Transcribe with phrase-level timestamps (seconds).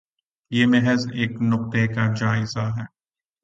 [0.51, 2.85] یہ محض ایک نکتے کا تجزیہ ہے۔